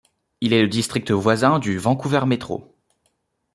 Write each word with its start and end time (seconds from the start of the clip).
Il 0.39 0.51
est 0.53 0.63
le 0.63 0.67
district 0.67 1.11
voisin 1.11 1.59
du 1.59 1.77
Vancouver 1.77 2.25
Métro. 2.25 2.73